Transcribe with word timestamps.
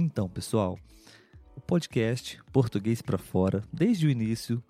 Então, 0.00 0.28
pessoal, 0.28 0.78
o 1.56 1.60
podcast 1.60 2.40
Português 2.52 3.02
para 3.02 3.18
Fora, 3.18 3.64
desde 3.72 4.06
o 4.06 4.10
início, 4.10 4.62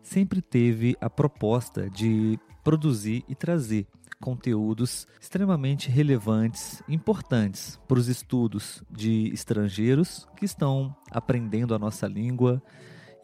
sempre 0.00 0.40
teve 0.40 0.96
a 1.00 1.10
proposta 1.10 1.90
de 1.90 2.38
produzir 2.62 3.24
e 3.28 3.34
trazer 3.34 3.88
conteúdos 4.20 5.04
extremamente 5.20 5.90
relevantes, 5.90 6.84
importantes 6.88 7.80
para 7.88 7.98
os 7.98 8.06
estudos 8.06 8.80
de 8.88 9.28
estrangeiros 9.34 10.24
que 10.36 10.44
estão 10.44 10.94
aprendendo 11.10 11.74
a 11.74 11.80
nossa 11.80 12.06
língua 12.06 12.62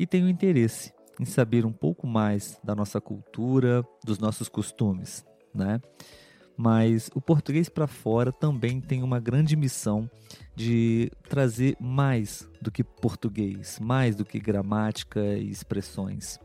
e 0.01 0.05
têm 0.05 0.25
o 0.25 0.29
interesse 0.29 0.93
em 1.21 1.25
saber 1.25 1.65
um 1.65 1.73
pouco 1.73 2.09
mais 2.09 2.59
da 2.65 2.75
nossa 2.75 3.01
cultura, 3.01 3.85
dos 4.05 4.19
nossos 4.19 4.49
costumes, 4.49 5.25
né? 5.55 5.81
Mas 6.57 7.11
o 7.15 7.21
português 7.21 7.69
para 7.69 7.87
fora 7.87 8.31
também 8.31 8.81
tem 8.81 9.03
uma 9.03 9.19
grande 9.19 9.57
missão 9.57 10.09
de 10.55 11.11
trazer 11.29 11.77
mais 11.81 12.49
do 12.61 12.71
que 12.71 12.85
português, 12.85 13.79
mais 13.81 14.15
do 14.15 14.25
que 14.25 14.39
gramática 14.39 15.21
e 15.21 15.51
expressões. 15.51 16.39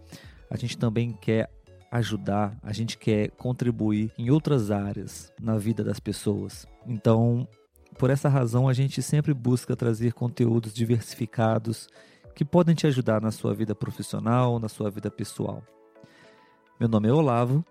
A 0.49 0.55
gente 0.55 0.77
também 0.77 1.11
quer 1.11 1.49
ajudar, 1.91 2.57
a 2.61 2.73
gente 2.73 2.97
quer 2.97 3.31
contribuir 3.31 4.11
em 4.17 4.29
outras 4.29 4.71
áreas 4.71 5.31
na 5.41 5.57
vida 5.57 5.83
das 5.83 5.99
pessoas. 5.99 6.65
Então, 6.85 7.47
por 7.97 8.09
essa 8.09 8.29
razão, 8.29 8.67
a 8.67 8.73
gente 8.73 9.01
sempre 9.01 9.33
busca 9.33 9.75
trazer 9.75 10.13
conteúdos 10.13 10.73
diversificados 10.73 11.87
que 12.35 12.45
podem 12.45 12.75
te 12.75 12.85
ajudar 12.87 13.21
na 13.21 13.31
sua 13.31 13.53
vida 13.53 13.73
profissional, 13.73 14.59
na 14.59 14.69
sua 14.69 14.89
vida 14.89 15.09
pessoal. 15.09 15.63
Meu 16.79 16.87
nome 16.87 17.09
é 17.09 17.13
Olavo 17.13 17.65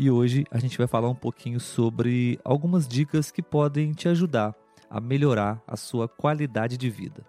e 0.00 0.10
hoje 0.10 0.46
a 0.50 0.58
gente 0.58 0.78
vai 0.78 0.86
falar 0.86 1.10
um 1.10 1.14
pouquinho 1.14 1.60
sobre 1.60 2.40
algumas 2.42 2.88
dicas 2.88 3.30
que 3.30 3.42
podem 3.42 3.92
te 3.92 4.08
ajudar 4.08 4.56
a 4.88 4.98
melhorar 4.98 5.62
a 5.66 5.76
sua 5.76 6.08
qualidade 6.08 6.78
de 6.78 6.88
vida. 6.88 7.22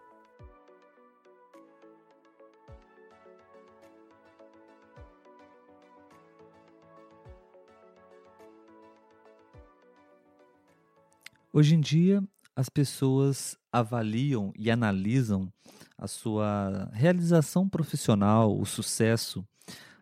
Hoje 11.51 11.75
em 11.75 11.81
dia, 11.81 12.23
as 12.55 12.69
pessoas 12.69 13.57
avaliam 13.69 14.53
e 14.57 14.71
analisam 14.71 15.51
a 15.97 16.07
sua 16.07 16.89
realização 16.93 17.67
profissional, 17.67 18.57
o 18.57 18.65
sucesso, 18.65 19.45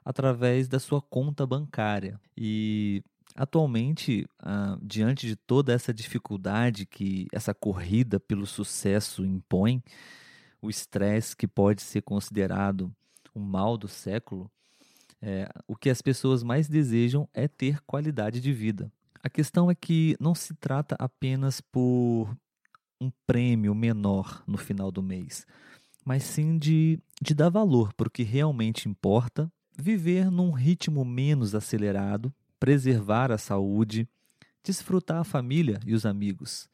através 0.09 0.67
da 0.67 0.79
sua 0.79 0.99
conta 0.99 1.45
bancária. 1.45 2.19
E 2.35 3.03
Atualmente, 3.35 4.25
ah, 4.39 4.77
diante 4.81 5.27
de 5.27 5.35
toda 5.35 5.71
essa 5.71 5.93
dificuldade 5.93 6.85
que 6.85 7.27
essa 7.31 7.53
corrida 7.53 8.19
pelo 8.19 8.45
sucesso 8.45 9.23
impõe, 9.23 9.83
o 10.59 10.69
estresse 10.69 11.37
que 11.37 11.47
pode 11.47 11.81
ser 11.81 12.01
considerado 12.01 12.91
um 13.33 13.39
mal 13.39 13.77
do 13.77 13.87
século, 13.87 14.51
é, 15.21 15.47
o 15.67 15.75
que 15.75 15.89
as 15.89 16.01
pessoas 16.01 16.43
mais 16.43 16.67
desejam 16.67 17.29
é 17.33 17.47
ter 17.47 17.79
qualidade 17.83 18.41
de 18.41 18.51
vida. 18.51 18.91
A 19.23 19.29
questão 19.29 19.69
é 19.69 19.75
que 19.75 20.17
não 20.19 20.33
se 20.33 20.53
trata 20.55 20.95
apenas 20.97 21.61
por 21.61 22.35
um 22.99 23.11
prêmio 23.27 23.75
menor 23.75 24.43
no 24.47 24.57
final 24.57 24.91
do 24.91 25.03
mês, 25.03 25.45
mas 26.03 26.23
sim 26.23 26.57
de, 26.57 26.99
de 27.21 27.33
dar 27.33 27.49
valor 27.49 27.93
para 27.93 28.07
o 28.07 28.11
que 28.11 28.23
realmente 28.23 28.89
importa, 28.89 29.49
viver 29.79 30.29
num 30.29 30.51
ritmo 30.51 31.03
menos 31.06 31.56
acelerado 31.56 32.34
preservar 32.59 33.31
a 33.31 33.38
saúde, 33.38 34.07
desfrutar 34.63 35.19
a 35.19 35.23
família 35.23 35.79
e 35.85 35.94
os 35.94 36.06
amigos, 36.06 36.69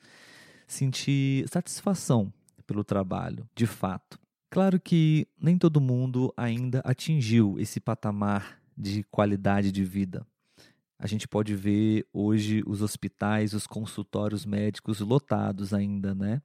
sentir 0.68 1.48
satisfação 1.48 2.34
pelo 2.66 2.84
trabalho, 2.84 3.48
de 3.56 3.68
fato. 3.68 4.20
Claro 4.50 4.80
que 4.80 5.28
nem 5.40 5.58
todo 5.58 5.80
mundo 5.80 6.34
ainda 6.36 6.82
atingiu 6.84 7.60
esse 7.60 7.80
patamar 7.80 8.60
de 8.76 9.04
qualidade 9.04 9.72
de 9.72 9.84
vida. 9.84 10.26
A 10.98 11.08
gente 11.08 11.28
pode 11.28 11.54
ver 11.56 12.08
hoje 12.12 12.64
os 12.66 12.82
hospitais, 12.82 13.54
os 13.54 13.68
consultórios 13.68 14.46
médicos 14.46 15.02
lotados 15.02 15.74
ainda, 15.74 16.16
né? 16.16 16.42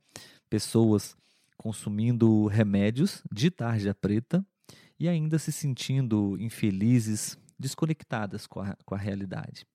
Pessoas 0.50 1.16
consumindo 1.56 2.46
remédios 2.46 3.22
de 3.30 3.50
tarja 3.50 3.94
preta 3.94 4.44
e 5.00 5.08
ainda 5.08 5.38
se 5.38 5.50
sentindo 5.50 6.36
infelizes 6.38 7.38
desconectadas 7.58 8.46
com 8.46 8.60
a, 8.60 8.76
com 8.84 8.94
a 8.94 8.98
realidade. 8.98 9.66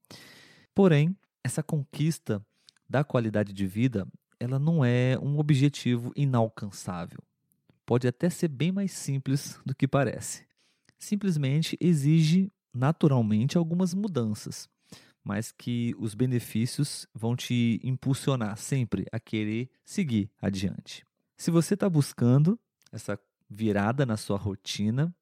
Porém, 0.73 1.17
essa 1.43 1.63
conquista 1.63 2.45
da 2.87 3.03
qualidade 3.03 3.51
de 3.51 3.65
vida, 3.65 4.07
ela 4.39 4.59
não 4.59 4.85
é 4.85 5.17
um 5.19 5.39
objetivo 5.39 6.13
inalcançável. 6.15 7.19
Pode 7.85 8.07
até 8.07 8.29
ser 8.29 8.49
bem 8.49 8.71
mais 8.71 8.91
simples 8.91 9.59
do 9.65 9.73
que 9.73 9.87
parece. 9.87 10.45
Simplesmente 10.99 11.75
exige 11.79 12.51
naturalmente 12.73 13.57
algumas 13.57 13.93
mudanças, 13.93 14.69
mas 15.23 15.51
que 15.51 15.95
os 15.97 16.13
benefícios 16.13 17.07
vão 17.13 17.35
te 17.35 17.79
impulsionar 17.83 18.57
sempre 18.57 19.05
a 19.11 19.19
querer 19.19 19.69
seguir 19.83 20.29
adiante. 20.39 21.03
Se 21.37 21.49
você 21.49 21.73
está 21.73 21.89
buscando 21.89 22.59
essa 22.91 23.19
virada 23.49 24.05
na 24.05 24.17
sua 24.17 24.37
rotina, 24.37 25.13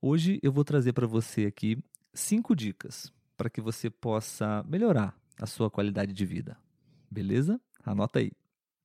hoje 0.00 0.38
eu 0.42 0.52
vou 0.52 0.64
trazer 0.64 0.92
para 0.92 1.06
você 1.06 1.46
aqui 1.46 1.82
cinco 2.14 2.54
dicas 2.54 3.12
para 3.36 3.50
que 3.50 3.60
você 3.60 3.90
possa 3.90 4.64
melhorar 4.66 5.14
a 5.40 5.46
sua 5.46 5.70
qualidade 5.70 6.12
de 6.12 6.24
vida. 6.24 6.56
Beleza? 7.10 7.60
Anota 7.84 8.18
aí. 8.18 8.32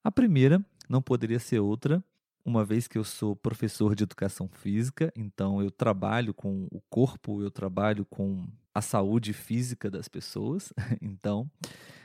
A 0.03 0.11
primeira 0.11 0.63
não 0.89 1.01
poderia 1.01 1.39
ser 1.39 1.59
outra, 1.59 2.03
uma 2.43 2.65
vez 2.65 2.87
que 2.87 2.97
eu 2.97 3.03
sou 3.03 3.35
professor 3.35 3.95
de 3.95 4.03
educação 4.03 4.49
física, 4.49 5.11
então 5.15 5.61
eu 5.61 5.69
trabalho 5.71 6.33
com 6.33 6.67
o 6.71 6.81
corpo, 6.89 7.41
eu 7.41 7.51
trabalho 7.51 8.05
com 8.05 8.47
a 8.73 8.81
saúde 8.81 9.33
física 9.33 9.89
das 9.89 10.07
pessoas. 10.07 10.73
Então, 11.01 11.49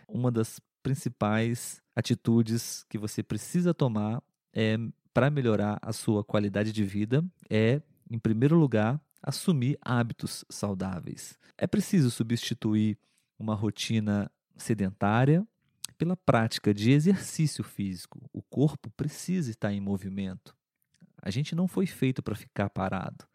uma 0.09 0.31
das 0.31 0.61
principais 0.83 1.83
atitudes 1.95 2.85
que 2.89 2.99
você 2.99 3.23
precisa 3.23 3.75
tomar 3.75 4.23
é 4.53 4.77
para 5.17 5.31
melhorar 5.31 5.79
a 5.81 5.95
sua 5.95 6.23
qualidade 6.23 6.71
de 6.71 6.85
vida 6.85 7.25
é, 7.49 7.81
em 8.11 8.19
primeiro 8.19 8.55
lugar, 8.55 9.01
assumir 9.23 9.79
hábitos 9.81 10.45
saudáveis. 10.51 11.39
É 11.57 11.67
preciso 11.67 12.11
substituir 12.11 12.99
uma 13.39 13.55
rotina 13.55 14.31
sedentária 14.59 15.43
pela 15.97 16.19
prática 16.19 16.75
de 16.75 16.91
exercício 16.91 17.65
físico. 17.65 18.29
O 18.31 18.43
corpo 18.43 18.91
precisa 18.91 19.51
estar 19.51 19.73
em 19.73 19.81
movimento. 19.81 20.55
A 21.23 21.31
gente 21.31 21.55
não 21.55 21.67
foi 21.67 21.87
feito 21.87 22.23
para 22.23 22.35
ficar 22.35 22.69
parado. 22.69 23.27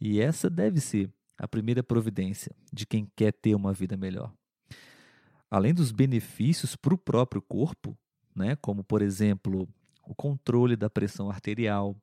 E 0.00 0.20
essa 0.20 0.50
deve 0.50 0.80
ser 0.80 1.08
a 1.38 1.46
primeira 1.46 1.84
providência 1.84 2.52
de 2.72 2.84
quem 2.84 3.08
quer 3.14 3.32
ter 3.32 3.54
uma 3.54 3.72
vida 3.72 3.96
melhor. 3.96 4.34
Além 5.48 5.72
dos 5.72 5.92
benefícios 5.92 6.74
para 6.74 6.94
o 6.94 6.98
próprio 6.98 7.40
corpo, 7.40 7.96
né, 8.34 8.56
como 8.56 8.82
por 8.82 9.02
exemplo 9.02 9.68
o 10.10 10.14
controle 10.14 10.74
da 10.74 10.90
pressão 10.90 11.30
arterial, 11.30 11.96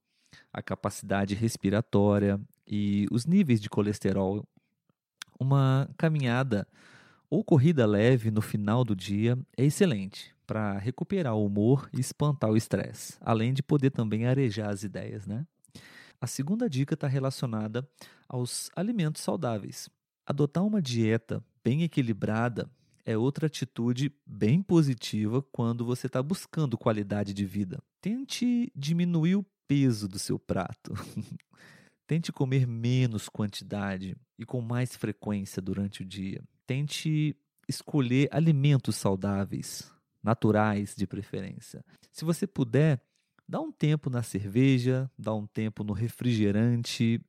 a 0.53 0.61
capacidade 0.61 1.35
respiratória 1.35 2.39
e 2.65 3.05
os 3.11 3.25
níveis 3.25 3.59
de 3.59 3.69
colesterol, 3.69 4.47
uma 5.37 5.89
caminhada 5.97 6.65
ou 7.29 7.43
corrida 7.43 7.85
leve 7.85 8.31
no 8.31 8.41
final 8.41 8.85
do 8.85 8.95
dia 8.95 9.37
é 9.57 9.65
excelente 9.65 10.33
para 10.47 10.77
recuperar 10.77 11.35
o 11.35 11.45
humor 11.45 11.89
e 11.91 11.99
espantar 11.99 12.49
o 12.49 12.55
estresse, 12.55 13.17
além 13.19 13.53
de 13.53 13.61
poder 13.61 13.89
também 13.89 14.25
arejar 14.25 14.69
as 14.69 14.83
ideias, 14.83 15.27
né? 15.27 15.45
A 16.21 16.25
segunda 16.25 16.69
dica 16.69 16.93
está 16.93 17.07
relacionada 17.07 17.85
aos 18.29 18.71
alimentos 18.73 19.21
saudáveis. 19.21 19.89
Adotar 20.25 20.65
uma 20.65 20.81
dieta 20.81 21.43
bem 21.61 21.83
equilibrada 21.83 22.69
é 23.07 23.17
outra 23.17 23.47
atitude 23.47 24.13
bem 24.25 24.61
positiva 24.61 25.41
quando 25.41 25.85
você 25.85 26.07
está 26.07 26.21
buscando 26.21 26.77
qualidade 26.77 27.33
de 27.33 27.45
vida. 27.45 27.81
Tente 28.01 28.69
diminuir 28.75 29.37
o 29.37 29.45
peso 29.65 30.09
do 30.09 30.19
seu 30.19 30.37
prato. 30.37 30.93
Tente 32.05 32.33
comer 32.33 32.67
menos 32.67 33.29
quantidade 33.29 34.17
e 34.37 34.45
com 34.45 34.59
mais 34.59 34.93
frequência 34.93 35.61
durante 35.61 36.01
o 36.01 36.05
dia. 36.05 36.43
Tente 36.65 37.33
escolher 37.65 38.27
alimentos 38.29 38.97
saudáveis, 38.97 39.89
naturais 40.21 40.93
de 40.93 41.07
preferência. 41.07 41.85
Se 42.11 42.25
você 42.25 42.45
puder, 42.45 43.01
dá 43.47 43.61
um 43.61 43.71
tempo 43.71 44.09
na 44.09 44.21
cerveja, 44.21 45.09
dá 45.17 45.33
um 45.33 45.47
tempo 45.47 45.81
no 45.81 45.93
refrigerante, 45.93 47.21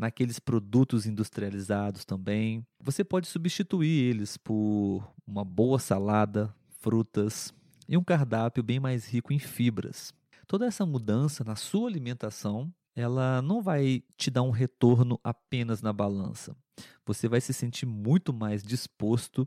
naqueles 0.00 0.38
produtos 0.38 1.06
industrializados 1.06 2.04
também. 2.04 2.66
Você 2.82 3.04
pode 3.04 3.28
substituir 3.28 4.04
eles 4.04 4.36
por 4.36 5.06
uma 5.26 5.44
boa 5.44 5.78
salada, 5.78 6.52
frutas 6.80 7.52
e 7.88 7.96
um 7.96 8.02
cardápio 8.02 8.62
bem 8.62 8.80
mais 8.80 9.06
rico 9.06 9.32
em 9.32 9.38
fibras. 9.38 10.12
Toda 10.46 10.66
essa 10.66 10.86
mudança 10.86 11.44
na 11.44 11.54
sua 11.54 11.88
alimentação, 11.88 12.72
ela 12.96 13.40
não 13.42 13.62
vai 13.62 14.02
te 14.16 14.30
dar 14.30 14.42
um 14.42 14.50
retorno 14.50 15.20
apenas 15.22 15.82
na 15.82 15.92
balança. 15.92 16.56
Você 17.04 17.28
vai 17.28 17.40
se 17.40 17.52
sentir 17.52 17.86
muito 17.86 18.32
mais 18.32 18.62
disposto, 18.62 19.46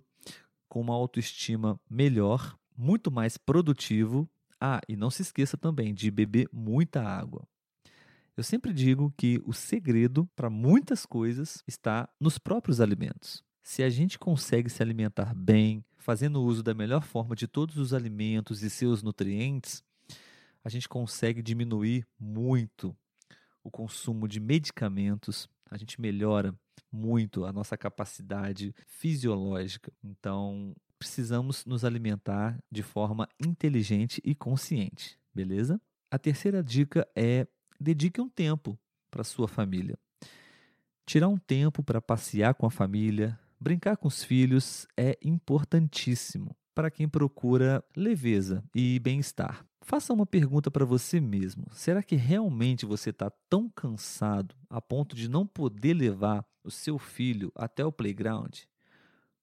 com 0.70 0.82
uma 0.82 0.94
autoestima 0.94 1.80
melhor, 1.90 2.58
muito 2.78 3.12
mais 3.12 3.38
produtivo. 3.38 4.30
Ah, 4.62 4.80
e 4.88 4.96
não 4.96 5.10
se 5.10 5.24
esqueça 5.24 5.58
também 5.58 5.94
de 5.94 6.10
beber 6.10 6.48
muita 6.54 7.04
água. 7.04 7.46
Eu 8.36 8.44
sempre 8.44 8.74
digo 8.74 9.14
que 9.16 9.40
o 9.46 9.54
segredo 9.54 10.28
para 10.36 10.50
muitas 10.50 11.06
coisas 11.06 11.64
está 11.68 12.10
nos 12.20 12.40
próprios 12.40 12.82
alimentos. 12.82 13.44
Se 13.62 13.84
a 13.84 13.90
gente 13.92 14.18
consegue 14.18 14.72
se 14.72 14.82
alimentar 14.82 15.36
bem, 15.36 15.86
fazendo 16.00 16.42
uso 16.42 16.64
da 16.64 16.74
melhor 16.74 17.04
forma 17.04 17.36
de 17.36 17.48
todos 17.48 17.78
os 17.78 17.94
alimentos 17.94 18.64
e 18.64 18.72
seus 18.72 19.04
nutrientes, 19.04 19.84
a 20.64 20.70
gente 20.70 20.90
consegue 20.90 21.44
diminuir 21.44 22.08
muito 22.20 22.96
o 23.64 23.70
consumo 23.70 24.28
de 24.28 24.40
medicamentos, 24.40 25.48
a 25.70 25.78
gente 25.78 26.02
melhora 26.02 26.56
muito 26.92 27.46
a 27.46 27.54
nossa 27.54 27.78
capacidade 27.78 28.74
fisiológica. 28.88 29.94
Então, 30.04 30.76
precisamos 30.98 31.66
nos 31.66 31.86
alimentar 31.86 32.58
de 32.72 32.82
forma 32.82 33.30
inteligente 33.40 34.20
e 34.26 34.34
consciente, 34.34 35.20
beleza? 35.34 35.80
A 36.10 36.18
terceira 36.18 36.64
dica 36.64 37.08
é 37.16 37.48
dedique 37.80 38.22
um 38.22 38.30
tempo 38.30 38.78
para 39.10 39.24
sua 39.24 39.48
família. 39.48 39.98
Tirar 41.06 41.28
um 41.28 41.38
tempo 41.38 41.84
para 41.84 42.02
passear 42.02 42.54
com 42.54 42.66
a 42.66 42.72
família, 42.72 43.38
brincar 43.60 43.98
com 43.98 44.08
os 44.08 44.24
filhos 44.24 44.88
é 44.98 45.18
importantíssimo 45.24 46.56
para 46.74 46.90
quem 46.90 47.08
procura 47.08 47.84
leveza 47.96 48.64
e 48.74 49.00
bem-estar. 49.00 49.66
Faça 49.82 50.14
uma 50.14 50.26
pergunta 50.26 50.72
para 50.72 50.86
você 50.86 51.20
mesmo: 51.20 51.66
será 51.72 52.02
que 52.02 52.16
realmente 52.16 52.86
você 52.86 53.10
está 53.10 53.30
tão 53.50 53.70
cansado 53.70 54.56
a 54.70 54.82
ponto 54.82 55.16
de 55.16 55.30
não 55.30 55.46
poder 55.46 55.94
levar 55.94 56.46
o 56.64 56.72
seu 56.72 56.98
filho 56.98 57.52
até 57.56 57.86
o 57.86 57.92
playground? 57.92 58.60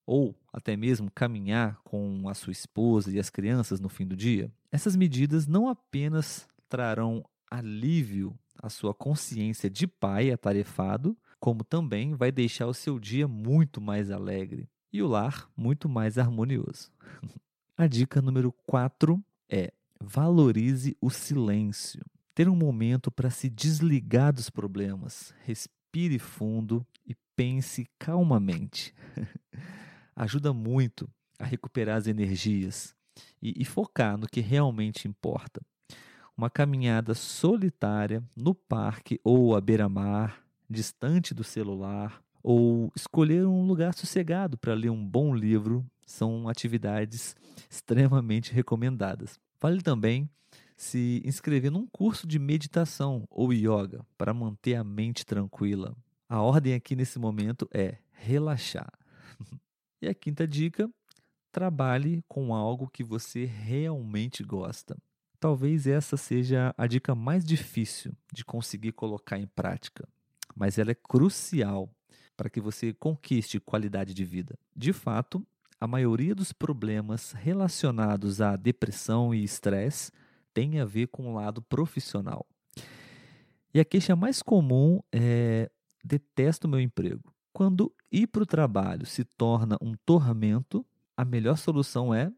Ou 0.07 0.35
até 0.53 0.77
mesmo 0.77 1.11
caminhar 1.11 1.79
com 1.85 2.29
a 2.29 2.35
sua 2.35 2.53
esposa 2.53 3.13
e 3.13 3.19
as 3.21 3.31
crianças 3.31 3.79
no 3.79 3.89
fim 3.89 4.07
do 4.07 4.17
dia? 4.17 4.51
Essas 4.73 4.97
medidas 4.97 5.47
não 5.47 5.69
apenas 5.69 6.49
trarão 6.69 7.25
alívio 7.51 8.39
à 8.63 8.69
sua 8.69 8.95
consciência 8.95 9.69
de 9.69 9.87
pai 9.87 10.31
atarefado, 10.31 11.17
como 11.41 11.65
também 11.65 12.15
vai 12.15 12.31
deixar 12.31 12.67
o 12.67 12.75
seu 12.75 13.01
dia 13.01 13.27
muito 13.27 13.81
mais 13.81 14.11
alegre 14.11 14.69
e 14.93 15.03
o 15.03 15.09
lar 15.09 15.51
muito 15.57 15.89
mais 15.89 16.19
harmonioso. 16.19 16.93
A 17.77 17.87
dica 17.87 18.21
número 18.21 18.53
4 18.67 19.23
é: 19.49 19.73
valorize 19.99 20.97
o 21.01 21.09
silêncio. 21.09 22.05
Ter 22.35 22.49
um 22.49 22.55
momento 22.55 23.11
para 23.11 23.31
se 23.31 23.49
desligar 23.49 24.33
dos 24.33 24.51
problemas. 24.51 25.35
Respire 25.45 26.19
fundo 26.19 26.87
e 27.07 27.15
pense 27.35 27.87
calmamente. 27.99 28.95
Ajuda 30.15 30.53
muito 30.53 31.09
a 31.39 31.45
recuperar 31.45 31.97
as 31.97 32.07
energias 32.07 32.95
e, 33.41 33.63
e 33.63 33.65
focar 33.65 34.19
no 34.19 34.27
que 34.27 34.41
realmente 34.41 35.09
importa 35.09 35.63
uma 36.41 36.49
caminhada 36.49 37.13
solitária 37.13 38.25
no 38.35 38.55
parque 38.55 39.21
ou 39.23 39.55
à 39.55 39.61
beira-mar, 39.61 40.43
distante 40.71 41.35
do 41.35 41.45
celular, 41.45 42.23
ou 42.43 42.91
escolher 42.97 43.45
um 43.45 43.67
lugar 43.67 43.93
sossegado 43.93 44.57
para 44.57 44.73
ler 44.73 44.89
um 44.89 45.07
bom 45.07 45.35
livro 45.35 45.85
são 46.07 46.49
atividades 46.49 47.37
extremamente 47.69 48.55
recomendadas. 48.55 49.39
Vale 49.61 49.83
também 49.83 50.31
se 50.79 51.21
inscrever 51.27 51.71
num 51.71 51.87
curso 51.87 52.27
de 52.27 52.39
meditação 52.39 53.25
ou 53.29 53.53
yoga 53.53 54.03
para 54.17 54.33
manter 54.33 54.77
a 54.77 54.83
mente 54.83 55.27
tranquila. 55.27 55.95
A 56.27 56.41
ordem 56.41 56.73
aqui 56.73 56.97
nesse 56.97 57.19
momento 57.19 57.69
é 57.71 57.99
relaxar. 58.13 58.91
e 60.01 60.09
a 60.09 60.15
quinta 60.15 60.49
dica: 60.49 60.91
trabalhe 61.53 62.25
com 62.27 62.55
algo 62.55 62.89
que 62.89 63.05
você 63.05 63.45
realmente 63.45 64.43
gosta. 64.43 64.97
Talvez 65.41 65.87
essa 65.87 66.19
seja 66.19 66.75
a 66.77 66.87
dica 66.87 67.15
mais 67.15 67.47
difícil 67.47 68.13
de 68.31 68.45
conseguir 68.45 68.93
colocar 68.93 69.39
em 69.39 69.47
prática, 69.47 70.07
mas 70.55 70.79
ela 70.79 70.91
é 70.91 70.95
crucial 70.95 71.91
para 72.37 72.51
que 72.51 72.61
você 72.61 72.93
conquiste 72.93 73.59
qualidade 73.59 74.13
de 74.13 74.23
vida. 74.23 74.59
De 74.77 74.93
fato, 74.93 75.45
a 75.81 75.87
maioria 75.87 76.35
dos 76.35 76.53
problemas 76.53 77.33
relacionados 77.33 78.43
à 78.43 78.55
depressão 78.55 79.35
e 79.35 79.43
estresse 79.43 80.13
tem 80.53 80.79
a 80.79 80.85
ver 80.85 81.07
com 81.07 81.31
o 81.31 81.35
lado 81.35 81.63
profissional. 81.63 82.47
E 83.73 83.81
a 83.81 83.85
queixa 83.85 84.15
mais 84.15 84.43
comum 84.43 85.01
é: 85.11 85.71
detesto 86.05 86.69
meu 86.69 86.81
emprego. 86.81 87.33
Quando 87.51 87.91
ir 88.13 88.27
para 88.27 88.43
o 88.43 88.47
trabalho 88.47 89.07
se 89.07 89.25
torna 89.25 89.79
um 89.81 89.95
tormento, 90.05 90.85
a 91.17 91.25
melhor 91.25 91.57
solução 91.57 92.13
é 92.13 92.31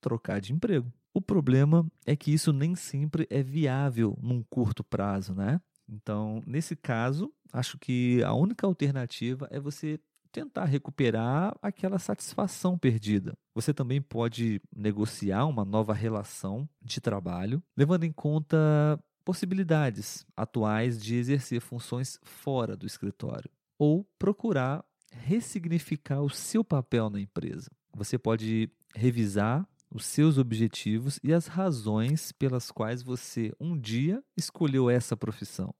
trocar 0.00 0.40
de 0.40 0.52
emprego. 0.52 0.92
O 1.18 1.20
problema 1.20 1.84
é 2.06 2.14
que 2.14 2.32
isso 2.32 2.52
nem 2.52 2.76
sempre 2.76 3.26
é 3.28 3.42
viável 3.42 4.16
num 4.22 4.40
curto 4.40 4.84
prazo, 4.84 5.34
né? 5.34 5.60
Então, 5.88 6.40
nesse 6.46 6.76
caso, 6.76 7.34
acho 7.52 7.76
que 7.76 8.22
a 8.22 8.32
única 8.34 8.64
alternativa 8.64 9.48
é 9.50 9.58
você 9.58 9.98
tentar 10.30 10.66
recuperar 10.66 11.56
aquela 11.60 11.98
satisfação 11.98 12.78
perdida. 12.78 13.36
Você 13.52 13.74
também 13.74 14.00
pode 14.00 14.62
negociar 14.72 15.46
uma 15.46 15.64
nova 15.64 15.92
relação 15.92 16.68
de 16.80 17.00
trabalho, 17.00 17.60
levando 17.76 18.04
em 18.04 18.12
conta 18.12 18.56
possibilidades 19.24 20.24
atuais 20.36 21.02
de 21.02 21.16
exercer 21.16 21.60
funções 21.60 22.16
fora 22.22 22.76
do 22.76 22.86
escritório, 22.86 23.50
ou 23.76 24.08
procurar 24.20 24.84
ressignificar 25.10 26.20
o 26.20 26.30
seu 26.30 26.62
papel 26.62 27.10
na 27.10 27.20
empresa. 27.20 27.68
Você 27.92 28.16
pode 28.16 28.70
revisar 28.94 29.66
os 29.90 30.04
seus 30.04 30.38
objetivos 30.38 31.18
e 31.22 31.32
as 31.32 31.46
razões 31.46 32.32
pelas 32.32 32.70
quais 32.70 33.02
você 33.02 33.52
um 33.58 33.78
dia 33.78 34.22
escolheu 34.36 34.90
essa 34.90 35.16
profissão. 35.16 35.74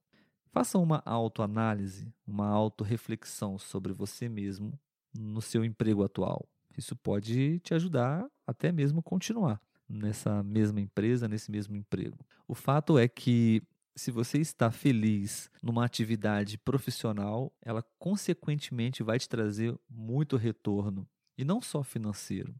Faça 0.51 0.77
uma 0.79 1.01
autoanálise, 1.05 2.11
uma 2.25 2.47
autorreflexão 2.47 3.57
sobre 3.59 3.93
você 3.93 4.27
mesmo 4.27 4.79
no 5.13 5.41
seu 5.41 5.63
emprego 5.63 6.03
atual. 6.03 6.47
Isso 6.77 6.95
pode 6.95 7.59
te 7.59 7.73
ajudar 7.73 8.27
até 8.47 8.71
mesmo 8.71 9.03
continuar 9.03 9.61
nessa 9.87 10.43
mesma 10.43 10.79
empresa, 10.79 11.27
nesse 11.27 11.51
mesmo 11.51 11.75
emprego. 11.75 12.17
O 12.47 12.53
fato 12.53 12.97
é 12.97 13.07
que 13.07 13.61
se 13.95 14.11
você 14.11 14.37
está 14.37 14.71
feliz 14.71 15.49
numa 15.61 15.83
atividade 15.83 16.57
profissional, 16.57 17.51
ela 17.61 17.83
consequentemente 17.97 19.03
vai 19.03 19.19
te 19.19 19.27
trazer 19.27 19.77
muito 19.89 20.37
retorno, 20.37 21.07
e 21.37 21.43
não 21.43 21.61
só 21.61 21.83
financeiro, 21.83 22.55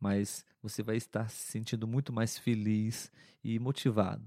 mas 0.00 0.44
você 0.62 0.82
vai 0.82 0.96
estar 0.96 1.28
se 1.28 1.52
sentindo 1.52 1.86
muito 1.86 2.12
mais 2.12 2.38
feliz 2.38 3.10
e 3.42 3.58
motivado. 3.58 4.24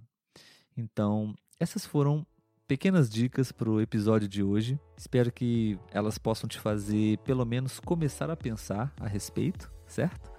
Então, 0.75 1.35
essas 1.59 1.85
foram 1.85 2.25
pequenas 2.67 3.09
dicas 3.09 3.51
para 3.51 3.69
o 3.69 3.81
episódio 3.81 4.27
de 4.27 4.41
hoje. 4.41 4.79
Espero 4.97 5.31
que 5.31 5.77
elas 5.91 6.17
possam 6.17 6.47
te 6.47 6.59
fazer, 6.59 7.17
pelo 7.19 7.45
menos, 7.45 7.79
começar 7.79 8.29
a 8.29 8.37
pensar 8.37 8.93
a 8.99 9.07
respeito, 9.07 9.71
certo? 9.85 10.31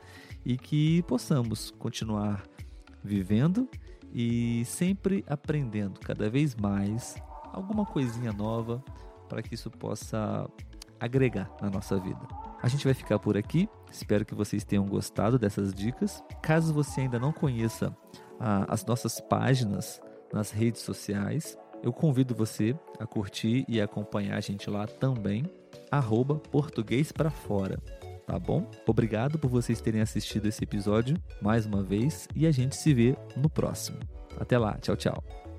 E 0.45 0.57
que 0.57 1.03
possamos 1.03 1.71
continuar 1.73 2.43
vivendo 3.05 3.69
e 4.13 4.65
sempre 4.65 5.25
aprendendo 5.27 6.01
cada 6.01 6.29
vez 6.29 6.55
mais 6.55 7.17
alguma 7.53 7.85
coisinha 7.85 8.33
nova 8.33 8.83
para 9.29 9.43
que 9.43 9.55
isso 9.55 9.71
possa 9.71 10.49
agregar 10.99 11.51
na 11.61 11.71
nossa 11.71 11.99
vida. 11.99 12.42
A 12.63 12.69
gente 12.69 12.85
vai 12.85 12.95
ficar 12.95 13.19
por 13.19 13.37
aqui. 13.37 13.69
Espero 13.91 14.25
que 14.25 14.35
vocês 14.35 14.65
tenham 14.65 14.87
gostado 14.87 15.39
dessas 15.39 15.75
dicas. 15.75 16.23
Caso 16.41 16.73
você 16.73 17.03
ainda 17.03 17.19
não 17.19 17.33
conheça 17.33 17.95
a, 18.39 18.73
as 18.73 18.85
nossas 18.85 19.21
páginas 19.21 20.01
nas 20.33 20.51
redes 20.51 20.81
sociais, 20.81 21.59
eu 21.83 21.93
convido 21.93 22.35
você 22.35 22.75
a 22.99 23.07
curtir 23.07 23.65
e 23.69 23.81
acompanhar 23.81 24.37
a 24.37 24.41
gente 24.41 24.71
lá 24.71 24.87
também. 24.87 25.45
Arroba 25.91 26.37
português 26.37 27.11
para 27.11 27.31
fora. 27.31 27.79
Tá 28.27 28.39
bom? 28.39 28.71
Obrigado 28.87 29.39
por 29.39 29.51
vocês 29.51 29.81
terem 29.81 30.01
assistido 30.01 30.47
esse 30.47 30.63
episódio 30.63 31.17
mais 31.41 31.67
uma 31.67 31.83
vez 31.83 32.29
e 32.37 32.47
a 32.47 32.53
gente 32.53 32.77
se 32.77 32.95
vê 32.95 33.17
no 33.37 33.51
próximo. 33.51 33.99
Até 34.39 34.57
lá, 34.57 34.79
tchau, 34.79 34.97
tchau. 34.97 35.52